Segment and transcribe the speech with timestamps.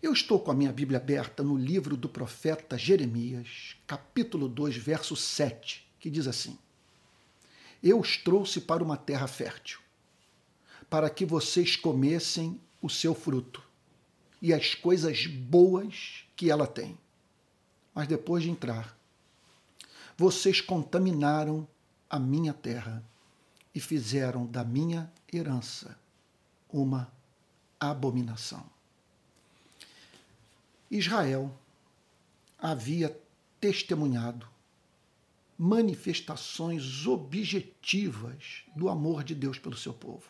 [0.00, 5.16] Eu estou com a minha Bíblia aberta no livro do profeta Jeremias, capítulo 2, verso
[5.16, 6.56] 7, que diz assim:
[7.82, 9.80] Eu os trouxe para uma terra fértil,
[10.88, 13.60] para que vocês comessem o seu fruto
[14.40, 16.96] e as coisas boas que ela tem.
[17.92, 18.96] Mas depois de entrar,
[20.16, 21.66] vocês contaminaram
[22.08, 23.02] a minha terra
[23.74, 25.98] e fizeram da minha herança
[26.72, 27.10] uma
[27.80, 28.77] abominação.
[30.90, 31.54] Israel
[32.58, 33.16] havia
[33.60, 34.48] testemunhado
[35.56, 40.24] manifestações objetivas do amor de Deus pelo seu povo.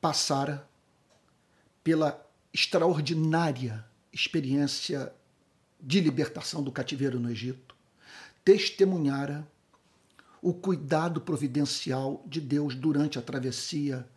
[0.00, 0.68] Passara
[1.82, 5.12] pela extraordinária experiência
[5.80, 7.74] de libertação do cativeiro no Egito,
[8.44, 9.46] testemunhara
[10.40, 14.08] o cuidado providencial de Deus durante a travessia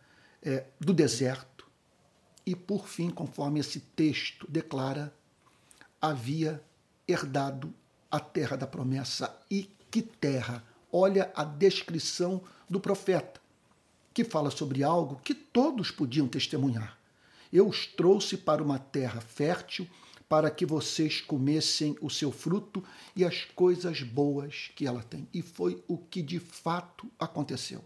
[0.42, 1.46] é, do deserto
[2.50, 5.14] e, por fim, conforme esse texto declara,
[6.02, 6.60] havia
[7.06, 7.72] herdado
[8.10, 9.40] a terra da promessa.
[9.48, 10.64] E que terra!
[10.92, 13.40] Olha a descrição do profeta,
[14.12, 16.98] que fala sobre algo que todos podiam testemunhar.
[17.52, 19.88] Eu os trouxe para uma terra fértil,
[20.28, 22.82] para que vocês comessem o seu fruto
[23.14, 25.28] e as coisas boas que ela tem.
[25.32, 27.84] E foi o que de fato aconteceu.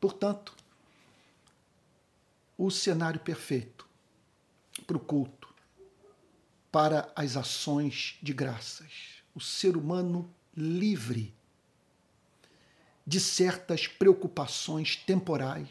[0.00, 0.52] Portanto,
[2.56, 3.88] o cenário perfeito
[4.86, 5.52] para o culto,
[6.70, 9.22] para as ações de graças.
[9.34, 11.34] O ser humano livre
[13.06, 15.68] de certas preocupações temporais,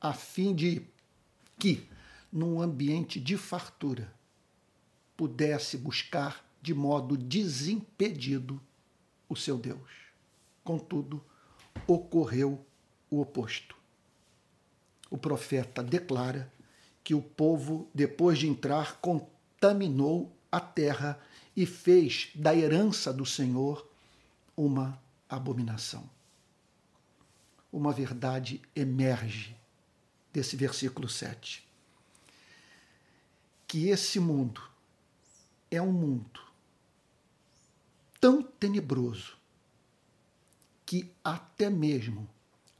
[0.00, 0.82] a fim de
[1.58, 1.88] que,
[2.32, 4.12] num ambiente de fartura,
[5.16, 8.60] pudesse buscar de modo desimpedido
[9.28, 9.90] o seu Deus.
[10.64, 11.24] Contudo,
[11.86, 12.64] ocorreu
[13.10, 13.77] o oposto
[15.10, 16.52] o profeta declara
[17.02, 21.18] que o povo, depois de entrar, contaminou a terra
[21.56, 23.88] e fez da herança do Senhor
[24.56, 26.08] uma abominação.
[27.72, 29.56] Uma verdade emerge
[30.32, 31.66] desse versículo 7.
[33.66, 34.62] Que esse mundo
[35.70, 36.40] é um mundo
[38.20, 39.36] tão tenebroso
[40.84, 42.28] que até mesmo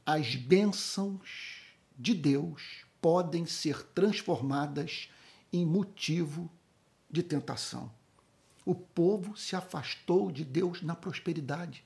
[0.05, 1.58] as bênçãos
[1.99, 5.09] de Deus podem ser transformadas
[5.51, 6.49] em motivo
[7.11, 7.91] de tentação.
[8.65, 11.83] O povo se afastou de Deus na prosperidade.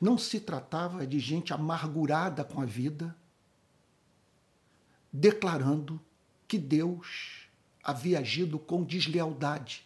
[0.00, 3.14] Não se tratava de gente amargurada com a vida,
[5.12, 6.00] declarando
[6.48, 7.48] que Deus
[7.82, 9.84] havia agido com deslealdade.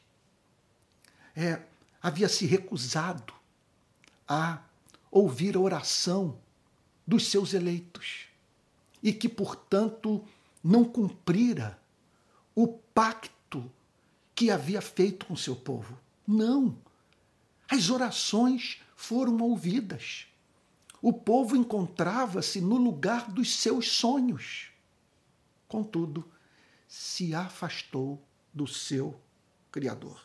[1.34, 1.62] É,
[2.00, 3.32] havia se recusado
[4.28, 4.62] a
[5.10, 6.38] ouvir a oração
[7.06, 8.33] dos seus eleitos
[9.04, 10.24] e que, portanto,
[10.62, 11.78] não cumprira
[12.54, 13.70] o pacto
[14.34, 15.98] que havia feito com seu povo.
[16.26, 16.74] Não.
[17.68, 20.26] As orações foram ouvidas.
[21.02, 24.70] O povo encontrava-se no lugar dos seus sonhos.
[25.68, 26.24] Contudo,
[26.88, 28.18] se afastou
[28.54, 29.20] do seu
[29.70, 30.18] Criador.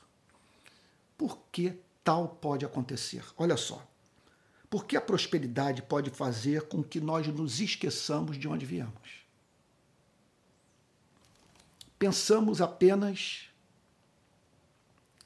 [1.17, 3.25] Por que tal pode acontecer?
[3.35, 3.85] Olha só.
[4.69, 9.25] Porque a prosperidade pode fazer com que nós nos esqueçamos de onde viemos.
[11.97, 13.50] Pensamos apenas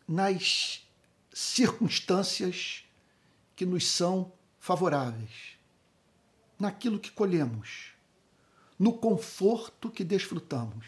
[0.08, 0.88] nas
[1.34, 2.84] circunstâncias
[3.56, 5.58] que nos são favoráveis,
[6.58, 7.94] naquilo que colhemos,
[8.80, 10.86] no conforto que desfrutamos,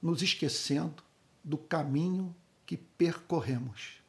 [0.00, 1.02] nos esquecendo
[1.42, 2.34] do caminho
[2.64, 4.03] que percorremos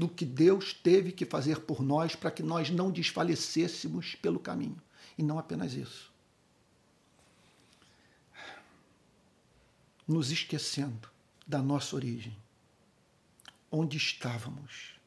[0.00, 4.80] do que Deus teve que fazer por nós para que nós não desfalecêssemos pelo caminho.
[5.18, 6.10] E não apenas isso.
[10.08, 11.10] Nos esquecendo
[11.46, 12.34] da nossa origem.
[13.70, 14.98] Onde estávamos?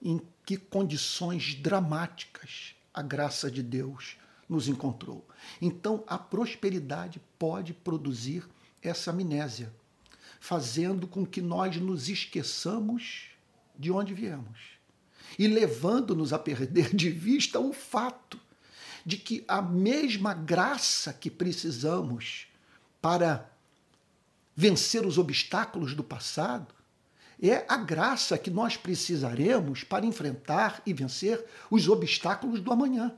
[0.00, 4.16] Em que condições dramáticas a graça de Deus
[4.48, 5.28] nos encontrou.
[5.60, 8.42] Então, a prosperidade pode produzir
[8.80, 9.70] essa amnésia,
[10.40, 13.35] fazendo com que nós nos esqueçamos
[13.78, 14.76] de onde viemos
[15.38, 18.40] e levando-nos a perder de vista o fato
[19.04, 22.46] de que a mesma graça que precisamos
[23.00, 23.48] para
[24.54, 26.74] vencer os obstáculos do passado
[27.40, 33.14] é a graça que nós precisaremos para enfrentar e vencer os obstáculos do amanhã.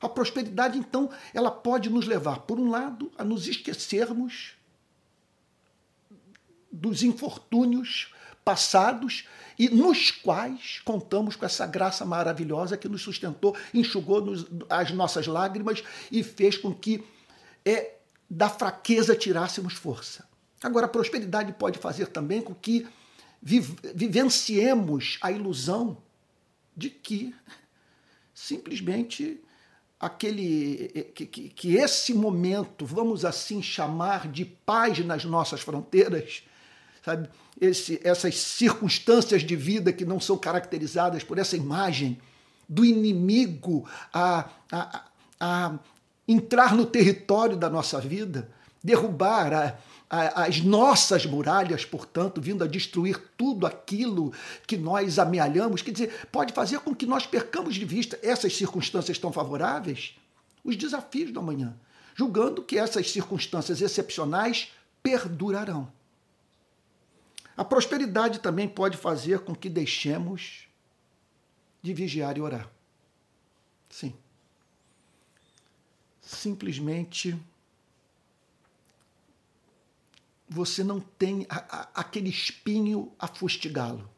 [0.00, 4.54] A prosperidade, então, ela pode nos levar, por um lado, a nos esquecermos
[6.70, 8.12] dos infortúnios
[8.44, 9.26] passados
[9.58, 15.26] e nos quais contamos com essa graça maravilhosa que nos sustentou, enxugou -nos as nossas
[15.26, 17.04] lágrimas e fez com que
[17.64, 17.94] é,
[18.28, 20.26] da fraqueza tirássemos força.
[20.62, 22.86] Agora, a prosperidade pode fazer também com que
[23.42, 25.98] vivenciemos a ilusão
[26.76, 27.34] de que
[28.32, 29.40] simplesmente
[29.98, 36.42] aquele que, que, que, esse momento, vamos assim chamar de paz nas nossas fronteiras,
[37.04, 37.28] sabe?
[37.60, 42.18] Esse, essas circunstâncias de vida que não são caracterizadas por essa imagem
[42.68, 45.04] do inimigo a, a,
[45.38, 45.78] a
[46.26, 48.50] entrar no território da nossa vida,
[48.82, 54.32] derrubar a, as nossas muralhas, portanto, vindo a destruir tudo aquilo
[54.66, 59.18] que nós amealhamos, quer dizer, pode fazer com que nós percamos de vista essas circunstâncias
[59.18, 60.14] tão favoráveis,
[60.62, 61.74] os desafios do amanhã,
[62.14, 64.68] julgando que essas circunstâncias excepcionais
[65.02, 65.90] perdurarão.
[67.56, 70.68] A prosperidade também pode fazer com que deixemos
[71.82, 72.70] de vigiar e orar.
[73.90, 74.14] Sim.
[76.20, 77.38] Simplesmente
[80.48, 84.08] você não tem a, a, aquele espinho a fustigá-lo.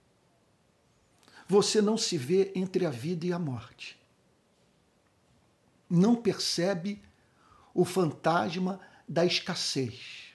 [1.49, 3.99] Você não se vê entre a vida e a morte.
[5.89, 7.03] Não percebe
[7.73, 10.35] o fantasma da escassez,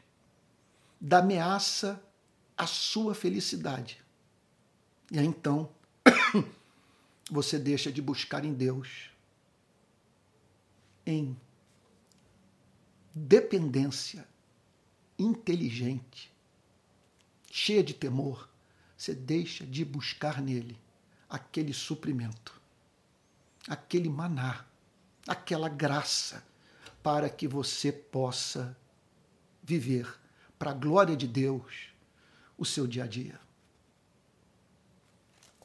[1.01, 2.01] da ameaça
[2.59, 4.03] à sua felicidade.
[5.09, 5.71] E aí então
[7.31, 9.09] você deixa de buscar em Deus,
[11.05, 11.39] em
[13.15, 14.27] dependência
[15.17, 16.29] inteligente,
[17.49, 18.49] cheia de temor,
[18.97, 20.77] você deixa de buscar nele
[21.29, 22.59] aquele suprimento,
[23.69, 24.65] aquele maná,
[25.25, 26.45] aquela graça
[27.01, 28.77] para que você possa
[29.63, 30.13] viver
[30.57, 31.88] para a glória de Deus
[32.59, 33.39] o seu dia a dia.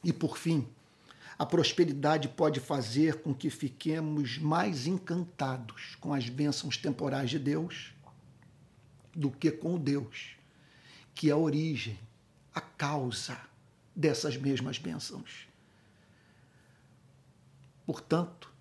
[0.03, 0.67] E por fim,
[1.37, 7.93] a prosperidade pode fazer com que fiquemos mais encantados com as bênçãos temporais de Deus
[9.13, 10.37] do que com Deus,
[11.13, 11.99] que é a origem,
[12.53, 13.37] a causa
[13.93, 15.47] dessas mesmas bênçãos.
[17.85, 18.51] Portanto,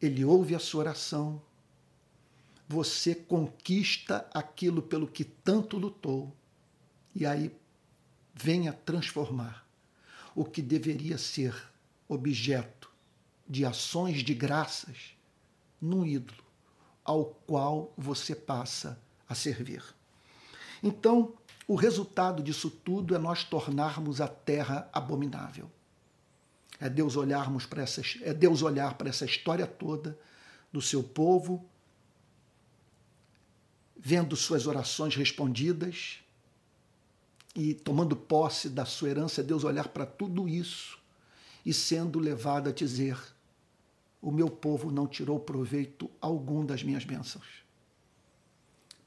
[0.00, 1.40] ele ouve a sua oração,
[2.68, 6.34] você conquista aquilo pelo que tanto lutou,
[7.14, 7.54] e aí
[8.34, 9.66] venha transformar
[10.34, 11.54] o que deveria ser
[12.08, 12.90] objeto
[13.46, 15.14] de ações de graças
[15.80, 16.42] num ídolo
[17.04, 18.98] ao qual você passa
[19.28, 19.82] a servir.
[20.82, 21.34] Então,
[21.66, 25.70] o resultado disso tudo é nós tornarmos a terra abominável.
[26.80, 30.18] É Deus olharmos para essa, é Deus olhar para essa história toda
[30.72, 31.64] do seu povo,
[33.96, 36.21] vendo suas orações respondidas
[37.54, 40.98] e tomando posse da sua herança, é Deus olhar para tudo isso
[41.64, 43.18] e sendo levado a dizer:
[44.20, 47.62] o meu povo não tirou proveito algum das minhas bênçãos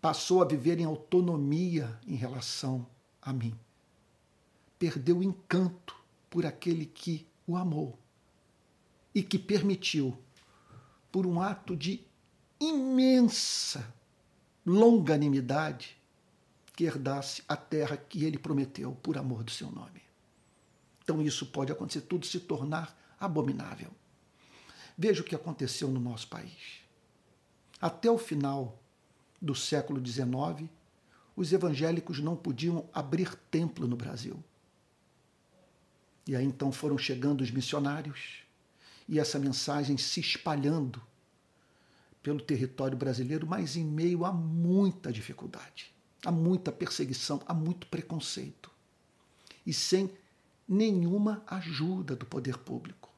[0.06, 2.86] passou a viver em autonomia em relação
[3.20, 3.58] a mim.
[4.78, 5.96] Perdeu o encanto
[6.30, 7.98] por aquele que o amou
[9.16, 10.16] e que permitiu,
[11.12, 12.06] por um ato de
[12.60, 13.92] imensa
[14.64, 15.95] longanimidade,
[16.76, 20.02] que herdasse a terra que ele prometeu por amor do seu nome.
[21.04, 23.92] Então isso pode acontecer, tudo se tornar abominável.
[24.98, 26.82] Veja o que aconteceu no nosso país.
[27.80, 28.82] Até o final
[29.42, 30.70] do século XIX,
[31.36, 34.44] os evangélicos não podiam abrir templo no Brasil.
[36.28, 38.44] E aí então foram chegando os missionários
[39.08, 41.02] e essa mensagem se espalhando
[42.24, 45.94] pelo território brasileiro, mas em meio a muita dificuldade,
[46.26, 48.72] a muita perseguição, a muito preconceito.
[49.66, 50.12] E sem
[50.68, 53.10] nenhuma ajuda do poder público.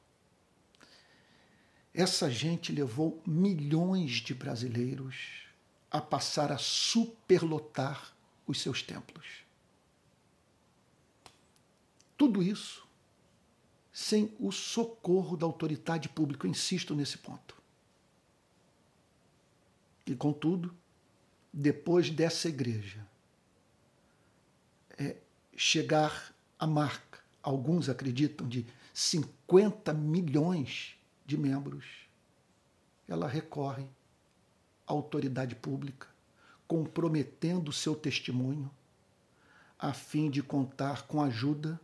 [1.92, 5.46] Essa gente levou milhões de brasileiros
[5.90, 8.12] a passar a superlotar
[8.46, 9.26] os seus templos.
[12.16, 12.86] Tudo isso
[13.92, 17.56] sem o socorro da autoridade pública, eu insisto nesse ponto.
[20.06, 20.72] E, contudo,
[21.52, 23.06] depois dessa igreja
[24.98, 25.16] é,
[25.56, 31.86] chegar à marca, alguns acreditam, de 50 milhões de membros,
[33.06, 33.86] ela recorre
[34.86, 36.08] autoridade pública,
[36.66, 38.70] comprometendo seu testemunho,
[39.78, 41.80] a fim de contar com a ajuda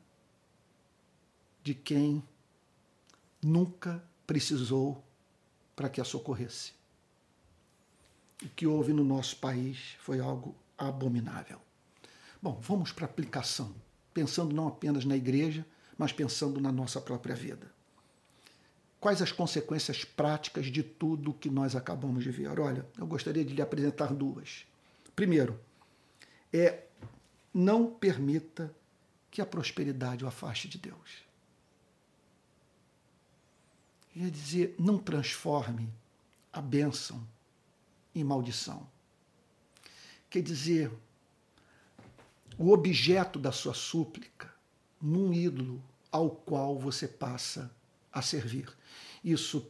[1.62, 2.22] de quem
[3.40, 5.02] nunca precisou
[5.76, 6.72] para que a socorresse.
[8.44, 11.60] O que houve no nosso país foi algo abominável.
[12.42, 13.74] Bom, vamos para a aplicação,
[14.12, 15.64] pensando não apenas na igreja,
[15.96, 17.72] mas pensando na nossa própria vida.
[19.00, 22.58] quais as consequências práticas de tudo que nós acabamos de ver?
[22.58, 24.66] Olha, eu gostaria de lhe apresentar duas.
[25.14, 25.60] Primeiro,
[26.50, 26.84] é
[27.52, 28.74] não permita
[29.30, 31.22] que a prosperidade o afaste de Deus.
[34.14, 35.92] Quer dizer, não transforme
[36.50, 37.20] a bênção
[38.14, 38.86] em maldição.
[40.30, 40.90] Quer dizer,
[42.58, 44.52] o objeto da sua súplica
[45.00, 47.70] num ídolo ao qual você passa
[48.12, 48.68] a servir.
[49.22, 49.66] Isso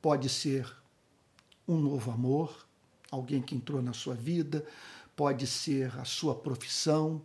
[0.00, 0.72] pode ser
[1.66, 2.66] um novo amor,
[3.10, 4.64] alguém que entrou na sua vida,
[5.14, 7.20] pode ser a sua profissão,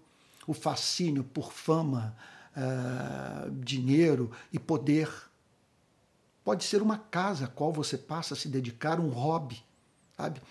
[0.48, 2.16] o fascínio por fama,
[2.56, 5.10] uh, dinheiro e poder.
[6.44, 9.64] Pode ser uma casa a qual você passa a se dedicar, um hobby,
[10.18, 10.42] sabe?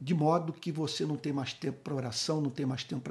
[0.00, 3.02] De modo que você não tem mais tempo para oração, não tem mais tempo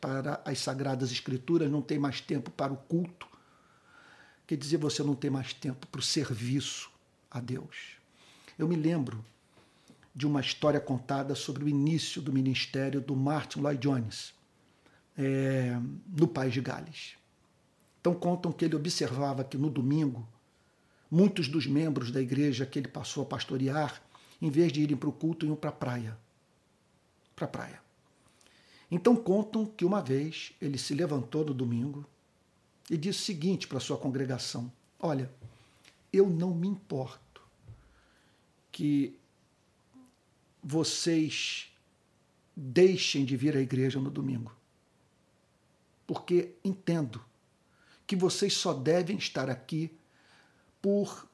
[0.00, 3.26] para as, sagradas escrituras, não tem mais tempo para o culto.
[4.46, 6.90] Quer dizer, você não tem mais tempo para o serviço
[7.30, 7.96] a Deus.
[8.58, 9.24] Eu me lembro
[10.14, 14.34] de uma história contada sobre o início do ministério do Martin Lloyd Jones
[15.16, 17.14] é, no País de Gales.
[18.00, 20.28] Então contam que ele observava que no domingo
[21.10, 24.02] muitos dos membros da igreja que ele passou a pastorear,
[24.44, 26.18] em vez de irem para o culto, iam para a praia.
[27.34, 27.82] Para a praia.
[28.90, 32.04] Então contam que uma vez ele se levantou no domingo
[32.90, 34.70] e disse o seguinte para sua congregação:
[35.00, 35.30] Olha,
[36.12, 37.42] eu não me importo
[38.70, 39.18] que
[40.62, 41.72] vocês
[42.54, 44.54] deixem de vir à igreja no domingo
[46.06, 47.24] porque entendo
[48.06, 49.90] que vocês só devem estar aqui
[50.80, 51.26] por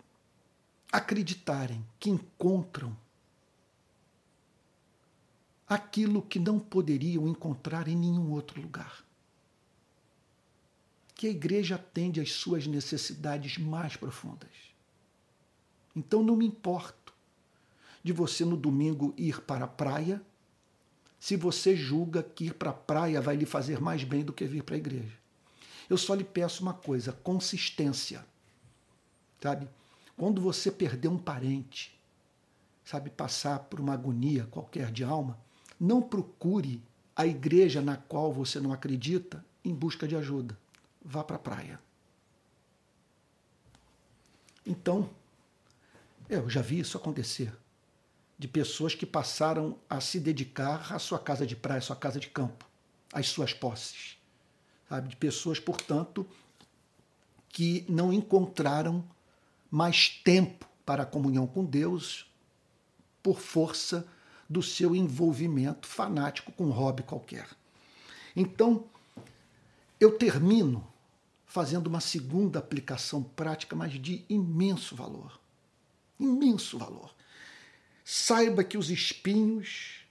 [0.93, 2.97] acreditarem que encontram
[5.69, 9.05] aquilo que não poderiam encontrar em nenhum outro lugar.
[11.15, 14.51] Que a igreja atende às suas necessidades mais profundas.
[15.95, 17.15] Então não me importo
[18.03, 20.21] de você no domingo ir para a praia
[21.21, 24.47] se você julga que ir para a praia vai lhe fazer mais bem do que
[24.47, 25.19] vir para a igreja.
[25.89, 28.25] Eu só lhe peço uma coisa: consistência.
[29.41, 29.69] Sabe?
[30.21, 31.99] Quando você perder um parente,
[32.85, 35.39] sabe, passar por uma agonia qualquer de alma,
[35.81, 36.83] não procure
[37.17, 40.59] a igreja na qual você não acredita em busca de ajuda.
[41.03, 41.81] Vá para a praia.
[44.67, 45.09] Então,
[46.29, 47.57] eu já vi isso acontecer
[48.39, 52.21] de pessoas que passaram a se dedicar à sua casa de praia, à sua casa
[52.21, 52.69] de campo,
[53.11, 54.19] às suas posses.
[54.87, 55.09] Sabe?
[55.09, 56.29] De pessoas, portanto,
[57.49, 59.03] que não encontraram
[59.71, 62.31] mais tempo para a comunhão com Deus
[63.23, 64.07] por força
[64.49, 67.49] do seu envolvimento fanático com um hobby qualquer.
[68.35, 68.85] Então,
[70.01, 70.87] eu termino
[71.47, 75.39] fazendo uma segunda aplicação prática, mas de imenso valor.
[76.19, 77.15] Imenso valor.
[78.05, 80.05] Saiba que os espinhos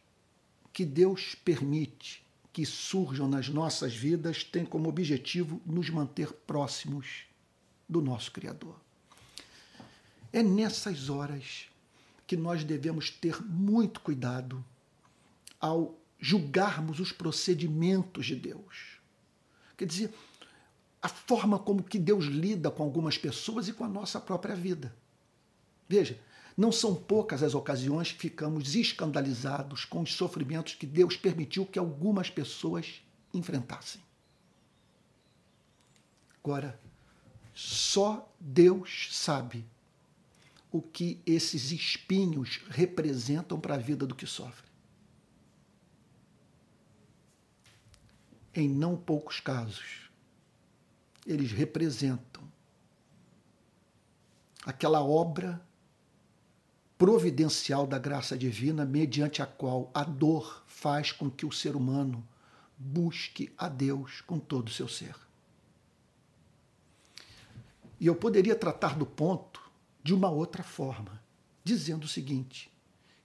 [0.71, 7.23] que Deus permite que surjam nas nossas vidas têm como objetivo nos manter próximos
[7.87, 8.75] do nosso Criador.
[10.31, 11.65] É nessas horas
[12.27, 14.63] que nós devemos ter muito cuidado
[15.59, 18.99] ao julgarmos os procedimentos de Deus.
[19.75, 20.13] Quer dizer,
[21.01, 24.93] a forma como que Deus lida com algumas pessoas e com a nossa própria vida.
[25.87, 26.19] Veja,
[26.55, 31.79] não são poucas as ocasiões que ficamos escandalizados com os sofrimentos que Deus permitiu que
[31.79, 33.01] algumas pessoas
[33.33, 34.01] enfrentassem.
[36.43, 36.79] Agora,
[37.53, 39.65] só Deus sabe
[40.71, 44.69] o que esses espinhos representam para a vida do que sofre.
[48.53, 50.09] Em não poucos casos,
[51.25, 52.43] eles representam
[54.65, 55.61] aquela obra
[56.97, 62.27] providencial da graça divina, mediante a qual a dor faz com que o ser humano
[62.77, 65.15] busque a Deus com todo o seu ser.
[67.99, 69.68] E eu poderia tratar do ponto
[70.09, 71.21] de uma outra forma,
[71.63, 72.67] dizendo o seguinte: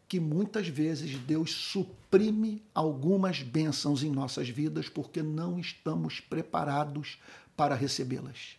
[0.07, 7.19] que muitas vezes Deus suprime algumas bênçãos em nossas vidas porque não estamos preparados
[7.57, 8.59] para recebê-las.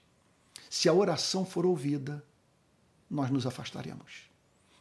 [0.71, 2.25] Se a oração for ouvida,
[3.07, 4.33] nós nos afastaremos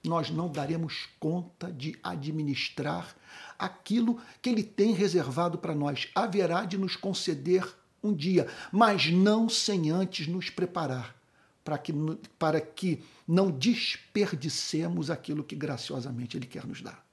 [0.07, 3.17] nós não daremos conta de administrar
[3.59, 6.11] aquilo que Ele tem reservado para nós.
[6.15, 7.67] Haverá de nos conceder
[8.03, 11.17] um dia, mas não sem antes nos preparar
[11.65, 11.93] para que,
[12.39, 17.05] para que não desperdicemos aquilo que graciosamente Ele quer nos dar.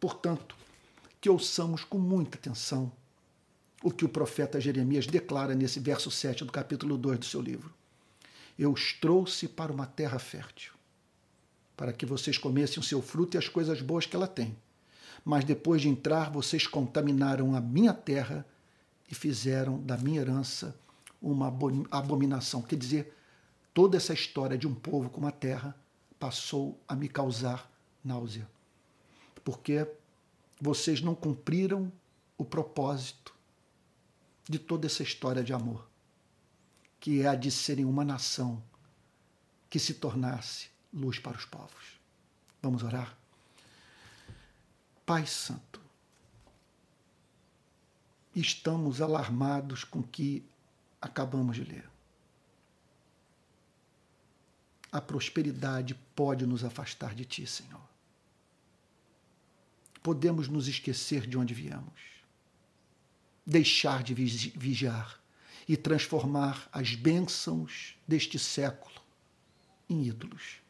[0.00, 0.56] Portanto,
[1.20, 2.90] que ouçamos com muita atenção
[3.82, 7.72] o que o profeta Jeremias declara nesse verso 7 do capítulo 2 do seu livro.
[8.58, 10.72] Eu os trouxe para uma terra fértil,
[11.76, 14.56] para que vocês comessem o seu fruto e as coisas boas que ela tem.
[15.24, 18.46] Mas depois de entrar, vocês contaminaram a minha terra
[19.10, 20.76] e fizeram da minha herança
[21.20, 21.52] uma
[21.90, 22.62] abominação.
[22.62, 23.14] Quer dizer,
[23.74, 25.76] toda essa história de um povo com uma terra
[26.18, 27.70] passou a me causar
[28.04, 28.48] náusea.
[29.44, 29.86] Porque
[30.60, 31.90] vocês não cumpriram
[32.38, 33.34] o propósito
[34.48, 35.88] de toda essa história de amor,
[37.00, 38.62] que é a de serem uma nação
[39.68, 42.00] que se tornasse luz para os povos.
[42.60, 43.16] Vamos orar?
[45.04, 45.80] Pai Santo,
[48.34, 50.44] estamos alarmados com o que
[51.00, 51.91] acabamos de ler.
[54.92, 57.82] A prosperidade pode nos afastar de Ti, Senhor.
[60.02, 62.12] Podemos nos esquecer de onde viemos
[63.46, 65.20] deixar de vigiar
[65.68, 69.00] e transformar as bênçãos deste século
[69.88, 70.60] em ídolos.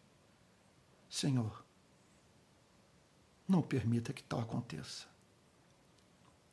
[1.09, 1.65] Senhor,
[3.47, 5.07] não permita que tal aconteça.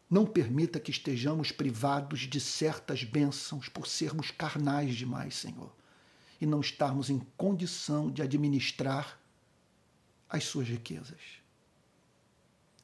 [0.09, 5.71] Não permita que estejamos privados de certas bênçãos por sermos carnais demais, Senhor,
[6.39, 9.19] e não estarmos em condição de administrar
[10.29, 11.19] as suas riquezas.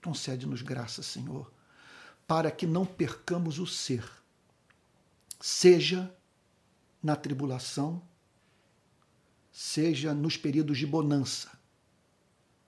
[0.04, 1.52] Concede-nos graça, Senhor,
[2.28, 4.08] para que não percamos o ser,
[5.40, 6.14] seja
[7.02, 8.02] na tribulação,
[9.52, 11.52] seja nos períodos de bonança,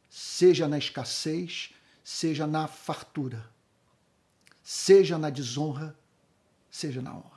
[0.09, 3.51] seja na escassez, seja na fartura,
[4.63, 5.97] seja na desonra,
[6.71, 7.36] seja na honra.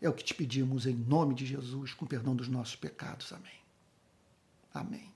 [0.00, 3.32] É o que te pedimos em nome de Jesus, com perdão dos nossos pecados.
[3.32, 3.60] Amém.
[4.72, 5.12] Amém.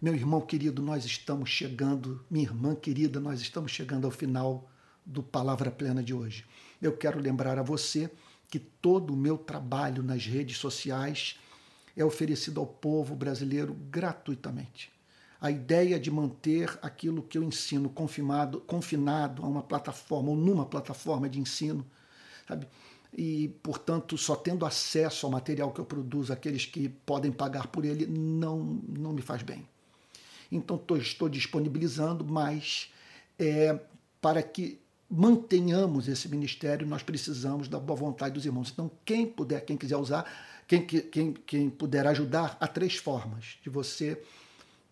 [0.00, 4.68] Meu irmão querido, nós estamos chegando, minha irmã querida, nós estamos chegando ao final
[5.04, 6.44] do Palavra Plena de hoje.
[6.80, 8.10] Eu quero lembrar a você
[8.48, 11.38] que todo o meu trabalho nas redes sociais
[11.96, 14.92] é oferecido ao povo brasileiro gratuitamente.
[15.40, 18.62] A ideia de manter aquilo que eu ensino confinado,
[19.42, 21.84] a uma plataforma ou numa plataforma de ensino,
[22.46, 22.68] sabe?
[23.16, 27.84] E, portanto, só tendo acesso ao material que eu produzo, aqueles que podem pagar por
[27.84, 29.68] ele, não, não me faz bem.
[30.50, 32.90] Então, tô, estou disponibilizando, mas
[33.38, 33.78] é,
[34.20, 38.70] para que mantenhamos esse ministério, nós precisamos da boa vontade dos irmãos.
[38.72, 40.24] Então, quem puder, quem quiser usar,
[40.66, 44.22] quem, quem, quem puder ajudar, há três formas de você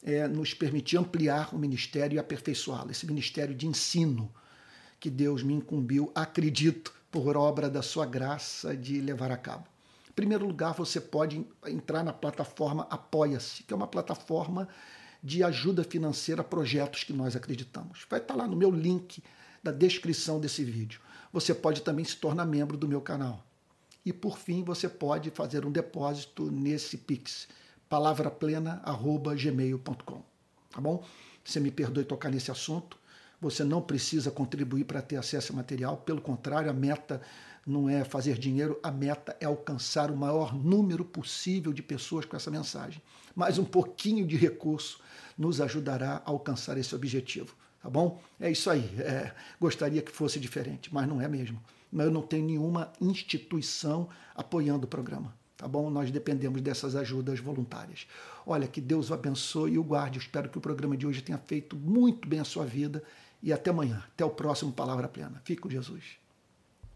[0.03, 2.91] é, nos permitir ampliar o ministério e aperfeiçoá-lo.
[2.91, 4.31] Esse ministério de ensino
[4.99, 9.66] que Deus me incumbiu, acredito, por obra da sua graça, de levar a cabo.
[10.09, 14.68] Em primeiro lugar, você pode entrar na plataforma Apoia-se, que é uma plataforma
[15.23, 18.07] de ajuda financeira a projetos que nós acreditamos.
[18.09, 19.23] Vai estar lá no meu link
[19.62, 20.99] da descrição desse vídeo.
[21.33, 23.44] Você pode também se tornar membro do meu canal.
[24.05, 27.46] E por fim, você pode fazer um depósito nesse Pix,
[27.88, 30.25] palavraplena@gmail.com.
[30.70, 31.05] Tá bom?
[31.44, 32.99] Você me perdoe tocar nesse assunto.
[33.40, 37.20] Você não precisa contribuir para ter acesso ao material, pelo contrário, a meta
[37.66, 42.37] não é fazer dinheiro, a meta é alcançar o maior número possível de pessoas com
[42.37, 43.03] essa mensagem.
[43.35, 45.00] Mas um pouquinho de recurso
[45.37, 47.55] nos ajudará a alcançar esse objetivo.
[47.83, 48.20] Tá bom?
[48.38, 48.85] É isso aí.
[48.98, 51.61] É, gostaria que fosse diferente, mas não é mesmo.
[51.92, 55.35] Eu não tenho nenhuma instituição apoiando o programa.
[55.57, 55.90] Tá bom?
[55.90, 58.07] Nós dependemos dessas ajudas voluntárias.
[58.46, 60.18] Olha, que Deus o abençoe e o guarde.
[60.18, 63.03] Eu espero que o programa de hoje tenha feito muito bem a sua vida.
[63.42, 64.03] E até amanhã.
[64.12, 65.40] Até o próximo Palavra Plena.
[65.44, 66.18] Fique com Jesus.